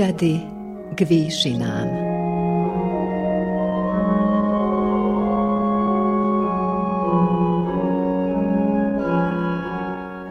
[0.00, 0.40] Pohľady
[0.96, 1.88] k výšinám.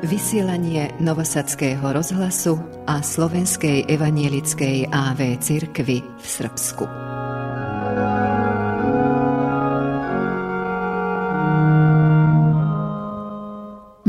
[0.09, 2.57] Vysielanie Novosadského rozhlasu
[2.89, 6.89] a Slovenskej evanielickej AV cirkvy v Srbsku.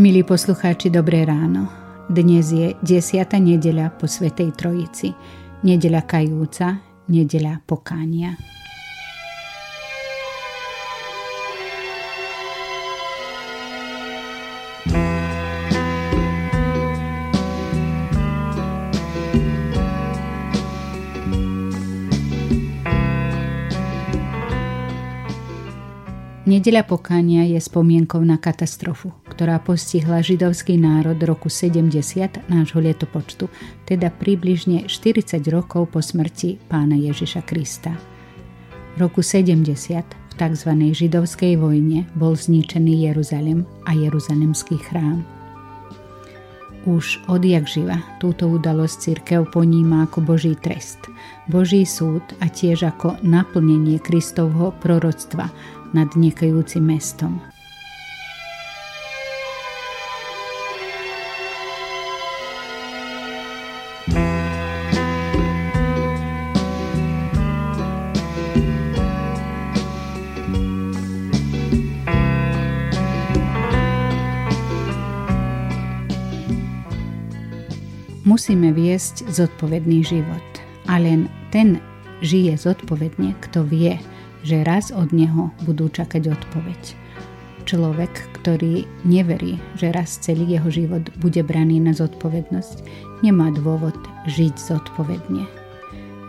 [0.01, 1.69] Milí poslucháči, dobré ráno.
[2.09, 3.29] Dnes je 10.
[3.45, 5.13] nedeľa po Svetej Trojici,
[5.61, 8.41] nedeľa kajúca, nedeľa pokánia.
[26.51, 31.97] Nedeľa pokánia je spomienkou na katastrofu, ktorá postihla židovský národ roku 70
[32.53, 33.49] nášho letopočtu,
[33.89, 37.97] teda približne 40 rokov po smrti pána Ježiša Krista.
[39.01, 39.65] Roku 70
[40.05, 40.71] v tzv.
[40.93, 45.25] židovskej vojne bol zničený Jeruzalem a Jeruzalemský chrám.
[46.85, 51.01] Už odjak živa túto udalosť církev poníma ako Boží trest,
[51.49, 55.49] Boží súd a tiež ako naplnenie Kristovho proroctva
[55.97, 57.41] nad nekajúcim mestom.
[78.41, 80.41] Musíme viesť zodpovedný život.
[80.89, 81.77] A len ten
[82.25, 84.01] žije zodpovedne, kto vie,
[84.41, 86.83] že raz od neho budú čakať odpoveď.
[87.69, 88.09] Človek,
[88.41, 92.81] ktorý neverí, že raz celý jeho život bude braný na zodpovednosť,
[93.21, 95.45] nemá dôvod žiť zodpovedne.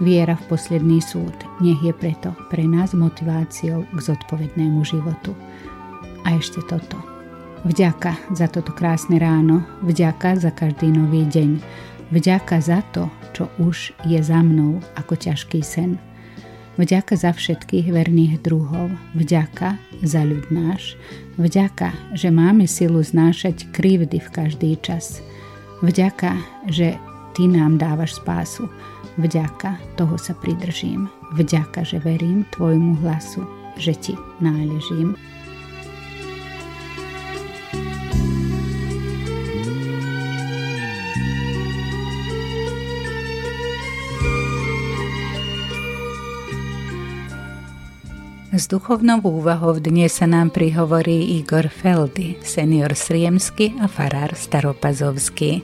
[0.03, 5.31] Viera v posledný súd nech je preto pre nás motiváciou k zodpovednému životu.
[6.28, 6.99] A ešte toto.
[7.61, 11.61] Vďaka za toto krásne ráno, vďaka za každý nový deň,
[12.11, 15.97] vďaka za to, čo už je za mnou ako ťažký sen.
[16.79, 20.95] Vďaka za všetkých verných druhov, vďaka za ľud náš,
[21.35, 25.19] vďaka, že máme silu znášať krivdy v každý čas,
[25.83, 26.39] vďaka,
[26.72, 26.95] že
[27.31, 28.67] Ty nám dávaš spásu,
[29.16, 33.47] vďaka toho sa pridržím, vďaka, že verím Tvojmu hlasu,
[33.79, 35.16] že Ti náležím.
[48.51, 55.63] S duchovnou úvahou dnes sa nám prihovorí Igor Feldy, senior Sriemsky a farár Staropazovský.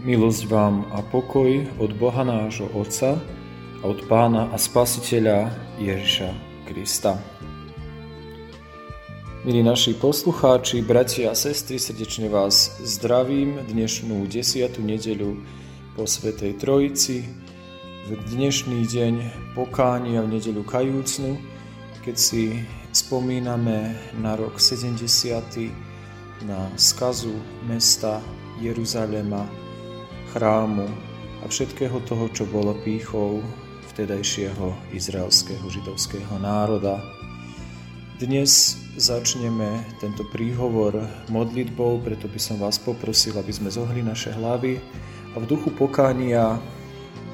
[0.00, 6.32] Milosť vám a pokoj od Boha nášho Otca a od Pána a Spasiteľa Ježiša
[6.72, 7.20] Krista.
[9.44, 15.36] Milí naši poslucháči, bratia a sestry, srdečne vás zdravím dnešnú desiatu nedeľu
[16.00, 17.28] po Svetej Trojici,
[18.08, 19.14] v dnešný deň
[19.52, 21.49] pokánia v nedeľu kajúcnu,
[22.00, 22.64] keď si
[22.96, 24.96] spomíname na rok 70.
[26.48, 27.36] na skazu
[27.68, 28.24] mesta
[28.56, 29.44] Jeruzalema,
[30.32, 30.88] chrámu
[31.40, 33.44] a všetkého toho, čo bolo pýchou
[33.92, 37.04] vtedajšieho izraelského židovského národa.
[38.16, 44.80] Dnes začneme tento príhovor modlitbou, preto by som vás poprosil, aby sme zohli naše hlavy
[45.32, 46.56] a v duchu pokánia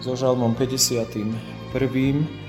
[0.02, 2.45] so žalmom 51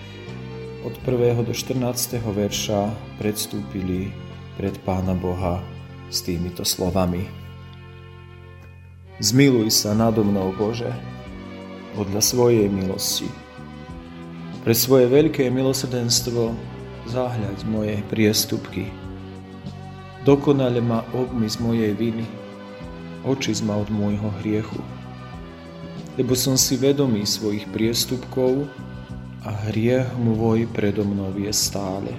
[0.86, 1.42] od 1.
[1.42, 2.22] do 14.
[2.22, 4.14] verša predstúpili
[4.62, 5.64] pred Pána Boha
[6.14, 7.26] s týmito slovami.
[9.18, 10.94] Zmiluj sa nado mnou, Bože,
[11.98, 13.26] podľa svojej milosti.
[14.62, 16.54] Pre svoje veľké milosrdenstvo
[17.10, 18.94] zahľaď moje priestupky.
[20.22, 22.28] Dokonale ma obmy z mojej viny,
[23.26, 24.82] oči ma od môjho hriechu.
[26.20, 28.70] Lebo som si vedomý svojich priestupkov
[29.46, 32.10] a hriech môj predo mnou je stále.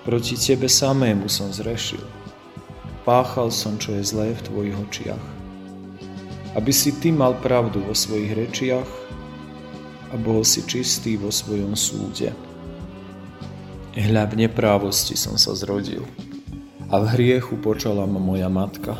[0.00, 2.00] Proti Tebe samému som zrešil.
[3.04, 5.26] Páchal som, čo je zlé v Tvojich očiach.
[6.56, 8.90] Aby si Ty mal pravdu vo svojich rečiach
[10.10, 12.32] a bol si čistý vo svojom súde.
[13.94, 16.06] Hľa v neprávosti som sa zrodil
[16.90, 18.98] a v hriechu počala ma moja matka.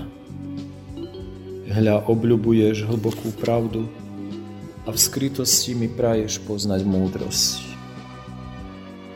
[1.70, 3.86] Hľa obľubuješ hlbokú pravdu
[4.86, 7.60] a v skrytosti mi praješ poznať múdrosť.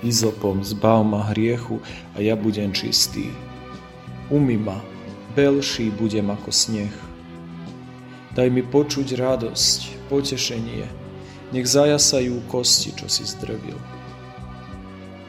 [0.05, 1.81] Izopom zbav ma hriechu
[2.13, 3.33] a ja budem čistý.
[4.29, 4.85] Umy ma,
[5.33, 6.93] belší budem ako sneh.
[8.37, 10.85] Daj mi počuť radosť potešenie.
[11.55, 13.79] Nech zajasajú kosti, čo si zdrvil.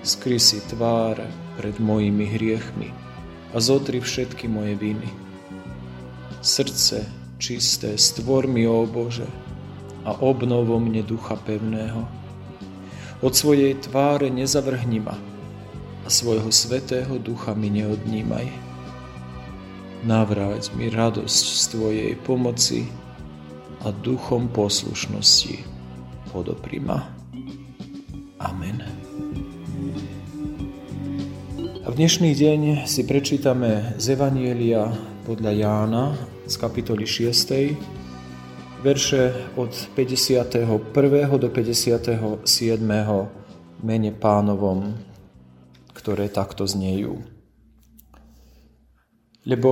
[0.02, 1.22] Skry si tvár
[1.56, 2.90] pred mojimi hriechmi
[3.54, 5.08] a zotri všetky moje viny.
[6.44, 7.06] Srdce
[7.40, 9.30] čisté stvor mi, ó Bože,
[10.06, 12.06] a obnovo mne ducha pevného.
[13.26, 15.18] Od svojej tváre nezavrhni ma
[16.06, 18.46] a svojho svetého ducha mi neodnímaj.
[20.06, 22.86] Navráť mi radosť z Tvojej pomoci
[23.82, 25.66] a duchom poslušnosti
[26.30, 26.78] podopri.
[28.38, 28.78] Amen.
[31.82, 34.94] A v dnešný deň si prečítame z Evanielia
[35.26, 36.06] podľa Jána
[36.46, 37.95] z kapitoly 6.
[38.86, 40.62] verše od 51.
[41.42, 42.46] do 57.
[43.82, 44.94] mene pánovom,
[45.98, 47.26] ktoré takto znejú.
[49.42, 49.70] Lebo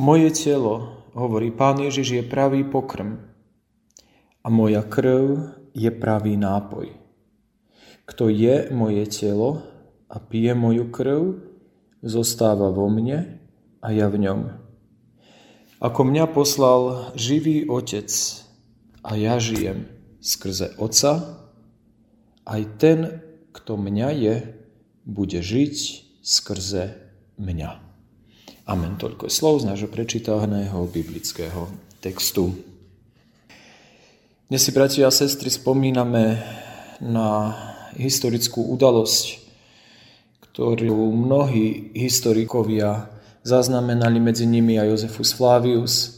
[0.00, 3.20] moje telo, hovorí Pán Ježiš, je pravý pokrm,
[4.40, 6.88] a moja krv je pravý nápoj.
[8.08, 9.60] Kto je moje telo
[10.08, 11.20] a pije moju krv,
[12.00, 13.44] zostáva vo mne
[13.84, 14.40] a ja v ňom.
[15.84, 18.08] Ako mňa poslal živý Otec
[19.04, 19.84] a ja žijem
[20.24, 21.44] skrze Otca,
[22.48, 23.20] aj ten,
[23.52, 24.34] kto mňa je,
[25.04, 25.76] bude žiť
[26.24, 26.96] skrze
[27.36, 27.70] mňa.
[28.64, 28.96] Amen.
[28.96, 31.68] Toľko slov z nášho prečítaného biblického
[32.00, 32.56] textu.
[34.48, 36.40] Dnes si, bratia a sestry, spomíname
[37.04, 37.52] na
[38.00, 39.44] historickú udalosť,
[40.48, 43.12] ktorú mnohí historikovia
[43.44, 46.13] zaznamenali medzi nimi aj Jozefus Flavius.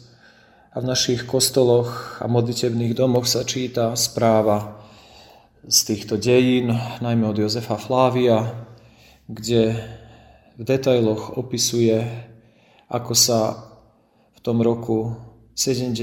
[0.77, 4.77] A v našich kostoloch a modlitebných domoch sa číta správa
[5.65, 6.69] z týchto dejín,
[7.01, 8.69] najmä od Jozefa Flávia,
[9.25, 9.73] kde
[10.61, 12.05] v detailoch opisuje,
[12.93, 13.57] ako sa
[14.37, 15.17] v tom roku
[15.57, 15.97] 70.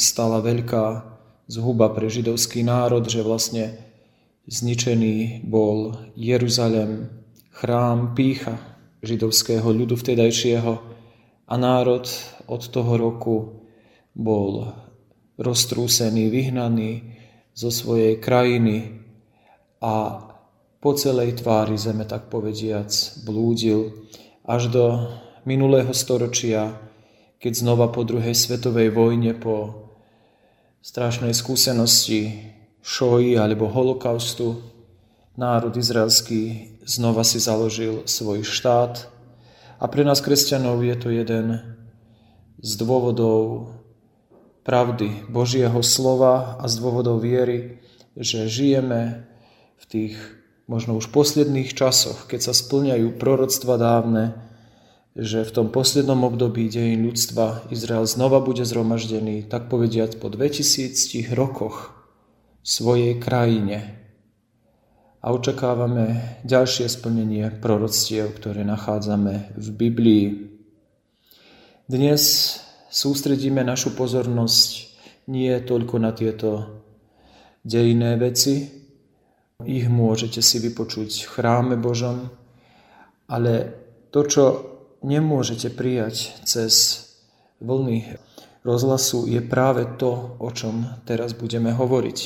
[0.00, 0.84] stala veľká
[1.52, 3.76] zhuba pre židovský národ, že vlastne
[4.48, 7.12] zničený bol Jeruzalem,
[7.52, 8.56] chrám, pícha
[9.04, 10.72] židovského ľudu vtedajšieho
[11.44, 12.08] a národ
[12.48, 13.63] od toho roku
[14.14, 14.72] bol
[15.38, 17.18] roztrúsený, vyhnaný
[17.54, 19.02] zo svojej krajiny
[19.82, 20.24] a
[20.78, 22.90] po celej tvári zeme, tak povediac,
[23.26, 24.06] blúdil
[24.46, 24.84] až do
[25.48, 26.76] minulého storočia,
[27.42, 29.90] keď znova po druhej svetovej vojne, po
[30.84, 32.52] strašnej skúsenosti
[32.84, 34.60] šoji alebo holokaustu
[35.34, 39.08] národ izraelský znova si založil svoj štát.
[39.80, 41.60] A pre nás kresťanov je to jeden
[42.60, 43.72] z dôvodov
[44.64, 47.78] pravdy Božieho slova a z dôvodov viery,
[48.16, 49.28] že žijeme
[49.76, 50.16] v tých
[50.64, 54.24] možno už posledných časoch, keď sa splňajú proroctva dávne,
[55.14, 61.30] že v tom poslednom období dejín ľudstva Izrael znova bude zhromaždený, tak povediať po 2000
[61.36, 61.94] rokoch
[62.64, 64.00] v svojej krajine.
[65.24, 70.26] A očakávame ďalšie splnenie proroctiev, ktoré nachádzame v Biblii.
[71.88, 72.56] Dnes
[72.94, 74.94] sústredíme našu pozornosť
[75.26, 76.78] nie toľko na tieto
[77.66, 78.70] dejné veci,
[79.64, 82.30] ich môžete si vypočuť v chráme Božom,
[83.26, 83.74] ale
[84.14, 84.44] to, čo
[85.02, 87.02] nemôžete prijať cez
[87.58, 88.20] vlny
[88.62, 92.18] rozhlasu, je práve to, o čom teraz budeme hovoriť.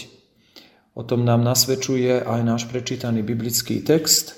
[0.99, 4.35] O tom nám nasvedčuje aj náš prečítaný biblický text.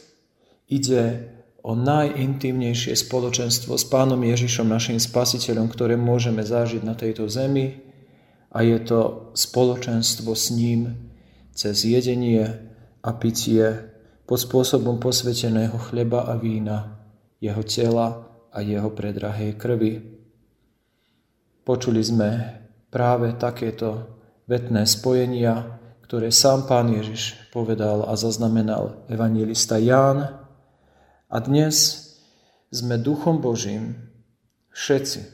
[0.68, 7.84] Ide o najintimnejšie spoločenstvo s Pánom Ježišom, našim spasiteľom, ktoré môžeme zažiť na tejto zemi
[8.50, 10.96] a je to spoločenstvo s ním
[11.52, 12.48] cez jedenie
[13.04, 13.92] a pitie
[14.24, 16.96] pod spôsobom posveteného chleba a vína,
[17.42, 20.00] jeho tela a jeho predrahej krvi.
[21.62, 22.28] Počuli sme
[22.88, 30.39] práve takéto vetné spojenia, ktoré sám Pán Ježiš povedal a zaznamenal evangelista Ján.
[31.30, 32.10] A dnes
[32.74, 33.94] sme Duchom Božím
[34.74, 35.30] všetci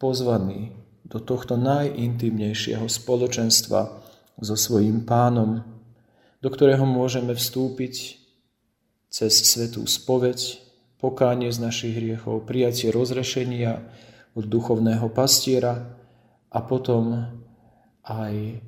[0.00, 0.72] pozvaní
[1.04, 3.80] do tohto najintimnejšieho spoločenstva
[4.40, 5.60] so svojím pánom,
[6.40, 8.24] do ktorého môžeme vstúpiť
[9.12, 10.64] cez svetú spoveď,
[10.96, 13.84] pokánie z našich hriechov, prijatie rozrešenia
[14.32, 15.92] od duchovného pastiera
[16.48, 17.28] a potom
[18.00, 18.64] aj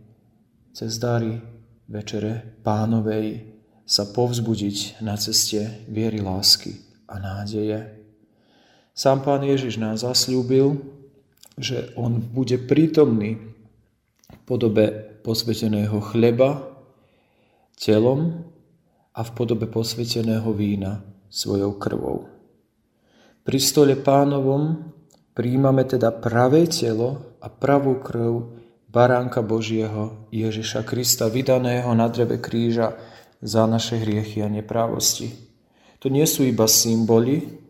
[0.76, 1.40] cez dary
[1.88, 3.49] večere pánovej
[3.90, 6.78] sa povzbudiť na ceste viery, lásky
[7.10, 7.90] a nádeje.
[8.94, 10.78] Sám pán Ježiš nám zasľúbil,
[11.58, 13.42] že on bude prítomný
[14.30, 14.94] v podobe
[15.26, 16.70] posveteného chleba,
[17.74, 18.46] telom
[19.10, 22.30] a v podobe posveteného vína svojou krvou.
[23.42, 24.86] Pri stole pánovom
[25.34, 28.54] príjmame teda pravé telo a pravú krv
[28.86, 32.94] baránka Božieho Ježiša Krista, vydaného na dreve kríža
[33.40, 35.32] za naše hriechy a neprávosti.
[36.00, 37.60] To nie sú iba symboly,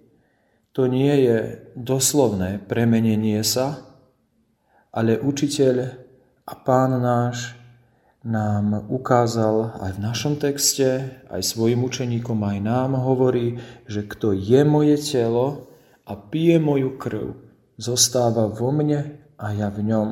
[0.71, 3.83] to nie je doslovné premenenie sa,
[4.95, 5.75] ale učiteľ
[6.47, 7.59] a pán náš
[8.21, 13.59] nám ukázal aj v našom texte, aj svojim učeníkom, aj nám hovorí,
[13.89, 15.73] že kto je moje telo
[16.05, 17.33] a pije moju krv,
[17.81, 20.09] zostáva vo mne a ja v ňom.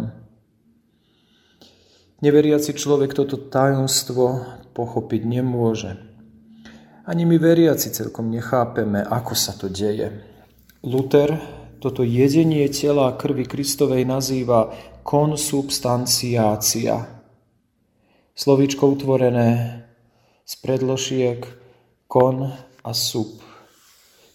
[2.18, 4.42] Neveriaci človek toto tajomstvo
[4.78, 5.98] pochopiť nemôže.
[7.02, 10.22] Ani my veriaci celkom nechápeme, ako sa to deje.
[10.86, 11.34] Luther
[11.82, 14.70] toto jedenie tela a krvi Kristovej nazýva
[15.02, 17.10] konsubstanciácia.
[18.38, 19.82] Slovíčko utvorené
[20.46, 21.42] z predložiek
[22.06, 23.42] kon a sub,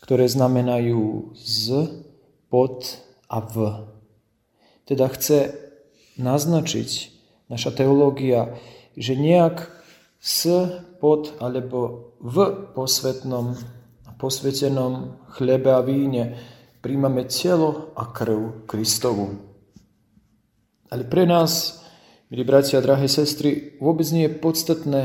[0.04, 1.88] ktoré znamenajú z,
[2.52, 3.00] pod
[3.32, 3.88] a v.
[4.84, 5.56] Teda chce
[6.20, 6.90] naznačiť
[7.48, 8.56] naša teológia,
[8.94, 9.83] že nejak
[10.24, 10.48] s,
[11.04, 13.60] pod alebo v posvetnom
[14.24, 16.40] posvetenom chlebe a víne
[16.80, 19.36] príjmame telo a krv Kristovu.
[20.88, 21.84] Ale pre nás,
[22.32, 25.04] milí bratia a drahé sestry, vôbec nie je podstatné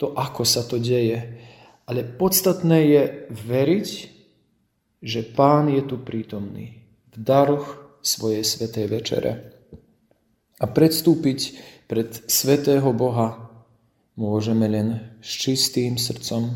[0.00, 1.36] to, ako sa to deje.
[1.84, 3.88] Ale podstatné je veriť,
[5.04, 6.80] že Pán je tu prítomný
[7.12, 9.32] v daroch svojej svetej večere
[10.56, 11.40] a predstúpiť
[11.90, 13.49] pred svetého Boha
[14.18, 16.50] môžeme len s čistým srdcom.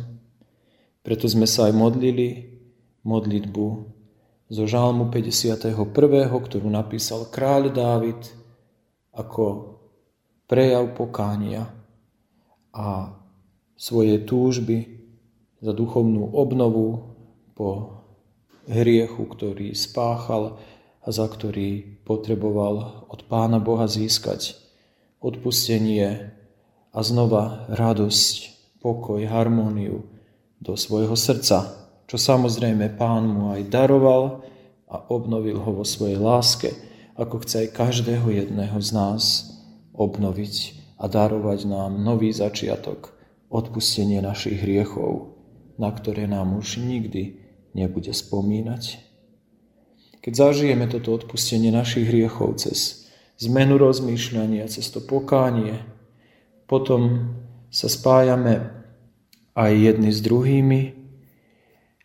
[1.04, 2.28] Preto sme sa aj modlili
[3.04, 3.66] modlitbu
[4.48, 5.74] zo žalmu 51.,
[6.30, 8.20] ktorú napísal kráľ Dávid
[9.14, 9.76] ako
[10.48, 11.70] prejav pokánia
[12.74, 13.14] a
[13.78, 15.04] svoje túžby
[15.62, 17.16] za duchovnú obnovu
[17.54, 18.00] po
[18.68, 20.58] hriechu, ktorý spáchal
[21.04, 24.56] a za ktorý potreboval od Pána Boha získať
[25.20, 26.32] odpustenie
[26.94, 30.06] a znova radosť, pokoj, harmóniu
[30.62, 31.74] do svojho srdca,
[32.06, 34.46] čo samozrejme Pán mu aj daroval
[34.86, 36.70] a obnovil ho vo svojej láske,
[37.18, 39.50] ako chce aj každého jedného z nás
[39.94, 40.54] obnoviť
[41.02, 43.10] a darovať nám nový začiatok,
[43.50, 45.34] odpustenie našich hriechov,
[45.78, 47.42] na ktoré nám už nikdy
[47.74, 49.02] nebude spomínať.
[50.22, 53.10] Keď zažijeme toto odpustenie našich hriechov cez
[53.42, 55.82] zmenu rozmýšľania, cez to pokánie,
[56.64, 57.32] potom
[57.68, 58.70] sa spájame
[59.54, 60.80] aj jedni s druhými,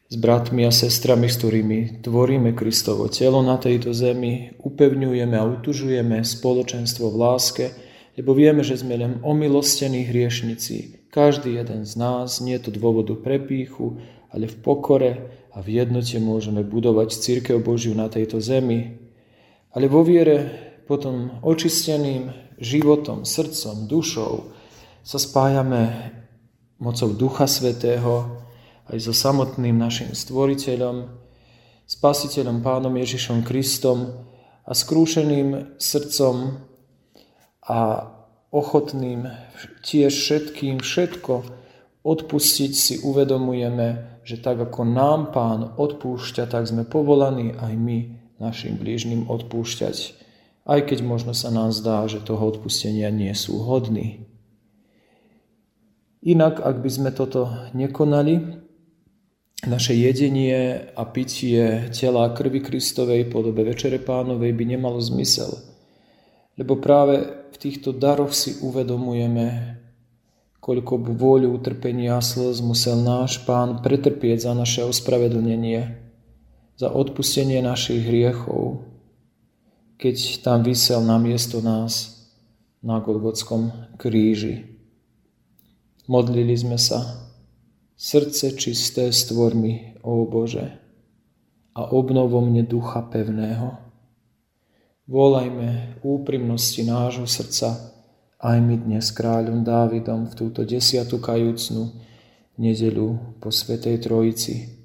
[0.10, 6.26] s bratmi a sestrami, s ktorými tvoríme Kristovo telo na tejto zemi, upevňujeme a utužujeme
[6.26, 7.66] spoločenstvo v láske,
[8.18, 11.08] lebo vieme, že sme len omilostení hriešnici.
[11.14, 14.02] Každý jeden z nás, nie je to dôvodu prepíchu,
[14.34, 15.12] ale v pokore
[15.54, 18.98] a v jednote môžeme budovať církev Božiu na tejto zemi.
[19.74, 20.50] Ale vo viere
[20.90, 24.52] potom očisteným životom, srdcom, dušou
[25.02, 26.14] sa spájame
[26.80, 28.44] mocou Ducha Svetého
[28.92, 31.08] aj so samotným našim stvoriteľom,
[31.90, 34.28] spasiteľom Pánom Ježišom Kristom
[34.68, 36.62] a skrúšeným srdcom
[37.66, 37.80] a
[38.50, 39.30] ochotným
[39.86, 41.34] tiež všetkým všetko
[42.02, 48.00] odpustiť si uvedomujeme, že tak ako nám Pán odpúšťa, tak sme povolaní aj my
[48.40, 50.19] našim blížnym odpúšťať,
[50.66, 54.26] aj keď možno sa nám zdá, že toho odpustenia nie sú hodní.
[56.20, 58.60] Inak, ak by sme toto nekonali,
[59.68, 65.52] naše jedenie a pitie tela krvi Kristovej podobe Večere Pánovej by nemalo zmysel.
[66.56, 69.80] Lebo práve v týchto daroch si uvedomujeme,
[70.60, 76.08] koľko vôľu, utrpenia a slz musel náš Pán pretrpieť za naše ospravedlnenie,
[76.80, 78.89] za odpustenie našich hriechov,
[80.00, 82.24] keď tam vysel na miesto nás
[82.80, 84.80] na Golgotskom kríži.
[86.08, 87.28] Modlili sme sa,
[88.00, 90.80] srdce čisté stvor mi, ó Bože,
[91.76, 93.76] a obnovo mne ducha pevného.
[95.04, 97.92] Volajme úprimnosti nášho srdca,
[98.40, 101.92] aj my dnes kráľom Dávidom v túto desiatu kajúcnu
[102.56, 104.80] nedelu po Svetej Trojici.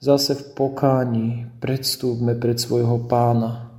[0.00, 1.28] Zase v pokání
[1.60, 3.73] predstúpme pred svojho pána,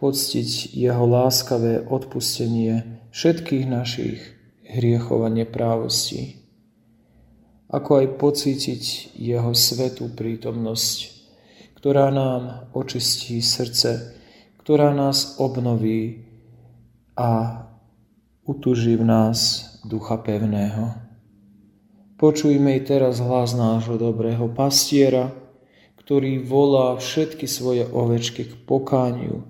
[0.00, 4.18] poctiť jeho láskavé odpustenie všetkých našich
[4.64, 6.40] hriechov a neprávostí,
[7.68, 8.82] ako aj pocítiť
[9.20, 10.98] jeho svetú prítomnosť,
[11.76, 14.16] ktorá nám očistí srdce,
[14.64, 16.24] ktorá nás obnoví
[17.12, 17.62] a
[18.48, 19.38] utuží v nás
[19.84, 20.96] ducha pevného.
[22.16, 25.32] Počujme teraz hlas nášho dobrého pastiera,
[26.00, 29.49] ktorý volá všetky svoje ovečky k pokániu,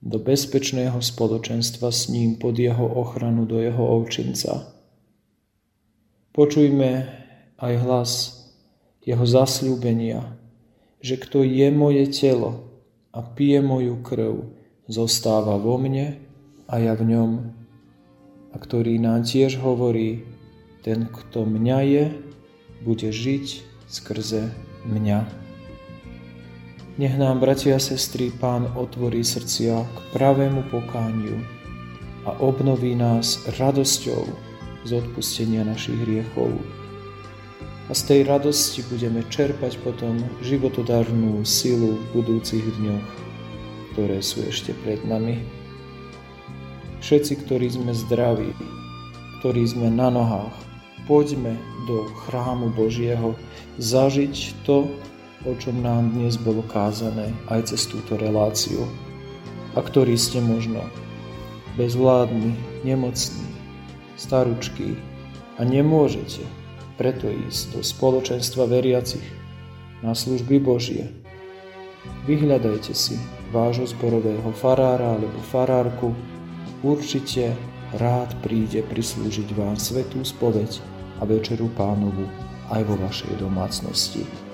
[0.00, 4.72] do bezpečného spoločenstva s ním pod jeho ochranu do jeho ovčinca.
[6.32, 6.90] Počujme
[7.60, 8.10] aj hlas
[9.04, 10.24] jeho zasľúbenia,
[11.04, 12.64] že kto je moje telo
[13.12, 14.48] a pije moju krv,
[14.88, 16.16] zostáva vo mne
[16.70, 17.30] a ja v ňom.
[18.50, 20.26] A ktorý nám tiež hovorí,
[20.80, 22.04] ten, kto mňa je,
[22.82, 23.46] bude žiť
[23.84, 24.48] skrze
[24.88, 25.49] mňa.
[27.00, 31.40] Nech nám, bratia a sestry, Pán otvorí srdcia k pravému pokániu
[32.28, 34.28] a obnoví nás radosťou
[34.84, 36.52] z odpustenia našich hriechov.
[37.88, 43.20] A z tej radosti budeme čerpať potom životodarnú silu v budúcich dňoch
[43.92, 45.42] ktoré sú ešte pred nami.
[47.02, 48.54] Všetci, ktorí sme zdraví,
[49.42, 50.54] ktorí sme na nohách,
[51.04, 51.58] poďme
[51.90, 53.34] do chrámu Božieho
[53.82, 54.86] zažiť to,
[55.48, 58.84] o čom nám dnes bolo kázané aj cez túto reláciu.
[59.72, 60.84] A ktorí ste možno
[61.80, 62.52] bezvládni,
[62.84, 63.48] nemocní,
[64.20, 65.00] staručky
[65.56, 66.44] a nemôžete
[67.00, 69.24] preto ísť do spoločenstva veriacich
[70.04, 71.08] na služby Božie.
[72.28, 73.16] Vyhľadajte si
[73.48, 76.12] vášho zborového farára alebo farárku,
[76.84, 77.56] určite
[77.96, 80.84] rád príde prislúžiť vám svetú spoveď
[81.20, 82.28] a večeru pánovu
[82.68, 84.49] aj vo vašej domácnosti.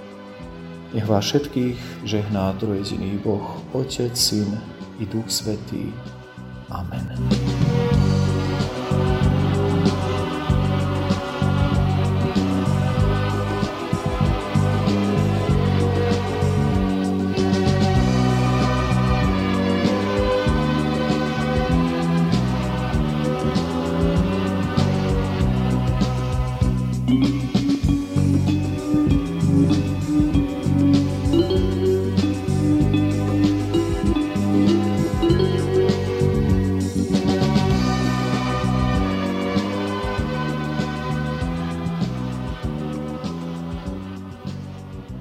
[0.97, 4.49] Nech vás všetkých žehná trojediný Boh, Otec, Syn
[4.97, 5.93] i Duch Svetý.
[6.73, 7.05] Amen.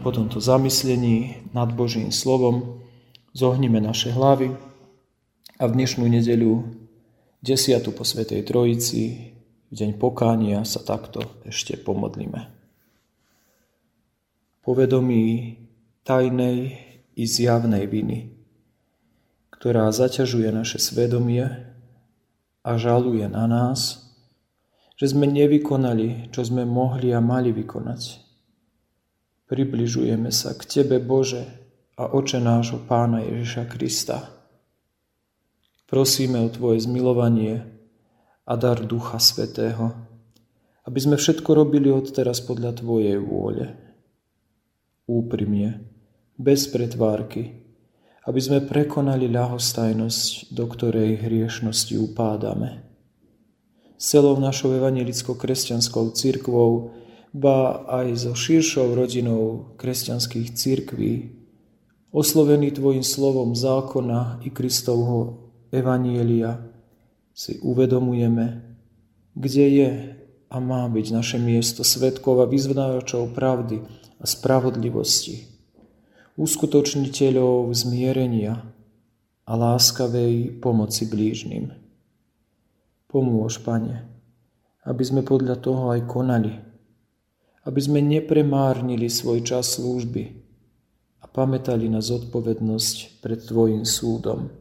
[0.06, 2.78] Po tomto zamyslení nad Božím slovom
[3.34, 4.54] zohnime naše hlavy
[5.58, 6.62] a v dnešnú nedeľu,
[7.41, 9.34] desiatu po Svetej Trojici,
[9.65, 12.38] v deň pokánia sa takto ešte pomodlíme.
[14.62, 15.58] Povedomí
[16.06, 16.78] tajnej
[17.18, 18.30] i zjavnej viny,
[19.58, 21.50] ktorá zaťažuje naše svedomie
[22.62, 24.06] a žaluje na nás,
[25.02, 28.24] že sme nevykonali, čo sme mohli a mali vykonať
[29.45, 31.45] Približujeme sa k Tebe, Bože,
[31.95, 34.25] a oče nášho Pána Ježiša Krista.
[35.86, 37.63] Prosíme o Tvoje zmilovanie
[38.43, 39.95] a dar Ducha Svetého,
[40.84, 43.77] aby sme všetko robili odteraz podľa Tvojej vôle.
[45.05, 45.88] Úprimne,
[46.36, 47.55] bez pretvárky,
[48.25, 52.81] aby sme prekonali ľahostajnosť, do ktorej hriešnosti upádame.
[53.95, 56.97] S celou našou evangelicko-kresťanskou církvou
[57.36, 61.36] ba aj so širšou rodinou kresťanských církví,
[62.15, 66.63] oslovený Tvojim slovom zákona i Kristovho Evanielia,
[67.36, 68.63] si uvedomujeme,
[69.36, 69.91] kde je
[70.48, 73.84] a má byť naše miesto svetkov a vyzvnávačov pravdy
[74.15, 75.43] a spravodlivosti,
[76.39, 78.63] uskutočniteľov zmierenia
[79.43, 81.76] a láskavej pomoci blížnym.
[83.12, 84.08] Pomôž, Pane,
[84.88, 86.74] aby sme podľa toho aj konali,
[87.65, 90.38] aby sme nepremárnili svoj čas služby
[91.21, 94.54] a pamätali na zodpovednosť pred Tvojim súdom.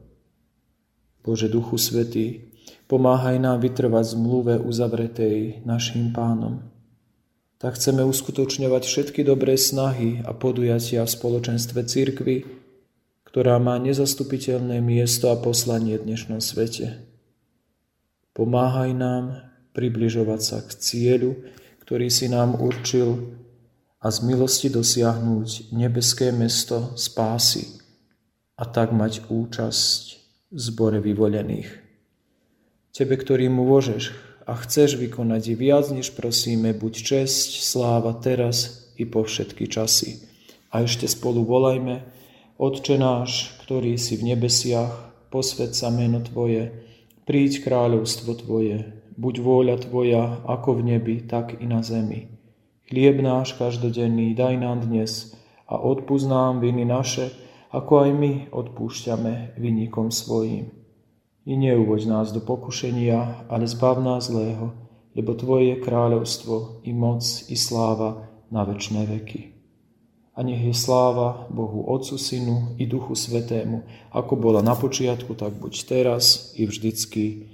[1.21, 2.53] Bože Duchu Svetý,
[2.89, 6.65] pomáhaj nám vytrvať zmluve uzavretej našim pánom.
[7.61, 12.45] Tak chceme uskutočňovať všetky dobré snahy a podujatia v spoločenstve cirkvy,
[13.25, 17.05] ktorá má nezastupiteľné miesto a poslanie v dnešnom svete.
[18.37, 21.41] Pomáhaj nám približovať sa k cieľu,
[21.85, 23.37] ktorý si nám určil
[24.01, 27.81] a z milosti dosiahnuť nebeské mesto spásy
[28.57, 30.03] a tak mať účasť
[30.49, 31.69] v zbore vyvolených.
[32.95, 34.17] Tebe, ktorý môžeš
[34.49, 40.25] a chceš vykonať viac, než prosíme, buď česť, sláva teraz i po všetky časy.
[40.73, 42.07] A ešte spolu volajme,
[42.55, 44.95] Otče náš, ktorý si v nebesiach,
[45.27, 46.71] posved sa meno Tvoje,
[47.27, 52.29] príď kráľovstvo Tvoje, buď vôľa Tvoja ako v nebi, tak i na zemi.
[52.91, 55.33] Chlieb náš každodenný daj nám dnes
[55.65, 57.33] a odpúsť nám viny naše,
[57.73, 60.71] ako aj my odpúšťame vinníkom svojim.
[61.45, 64.77] I neuvoď nás do pokušenia, ale zbav nás zlého,
[65.17, 69.55] lebo Tvoje je kráľovstvo, i moc, i sláva na večné veky.
[70.35, 75.55] a nech je sláva Bohu Otcu, Synu i Duchu Svetému, ako bola na počiatku, tak
[75.55, 77.54] buď teraz i vždycky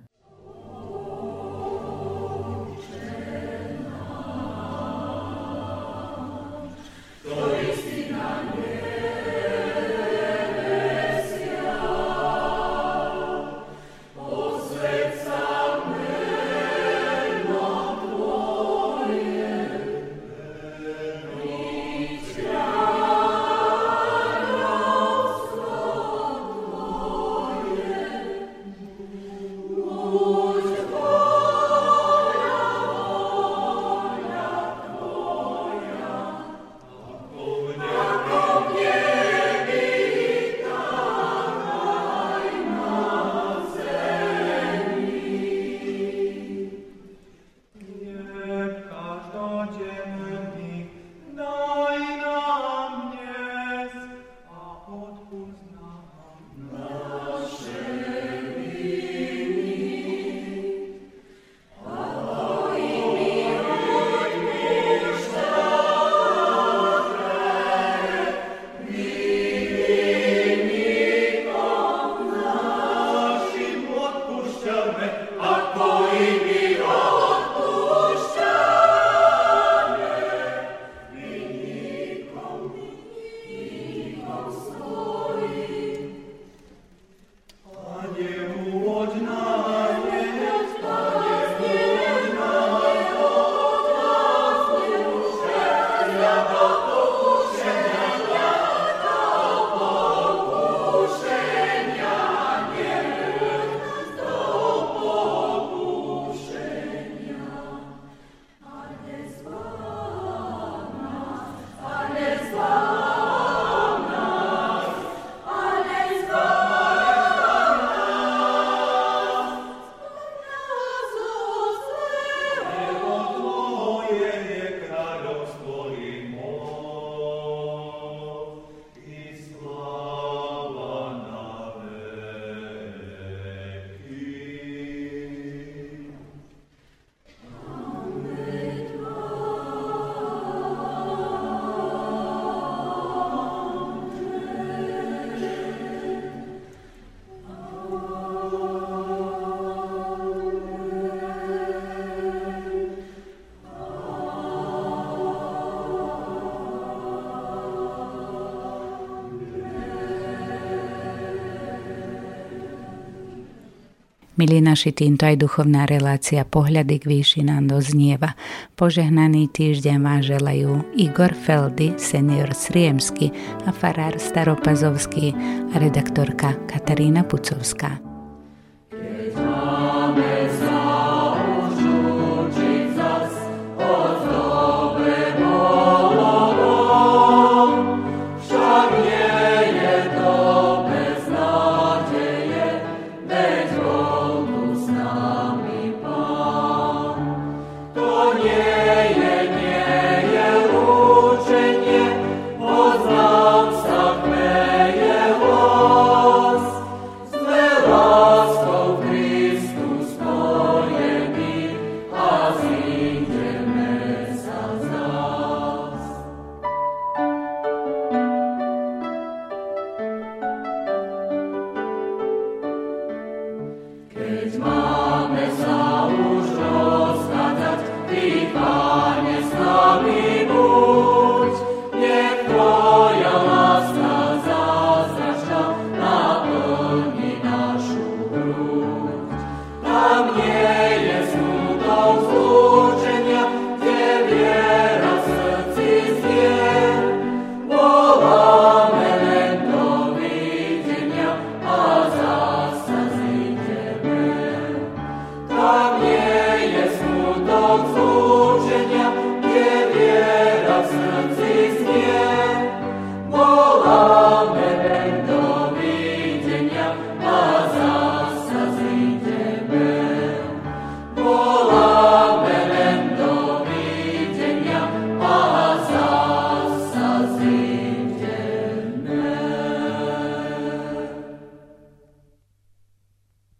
[164.41, 168.33] Milí naši, týmto aj duchovná relácia Pohľady k výšinám doznieva.
[168.73, 173.29] Požehnaný týždeň vás želajú Igor Feldy, senior Sriemsky
[173.63, 175.37] a farár Staropazovský
[175.69, 178.10] a redaktorka Katarína Pucovská.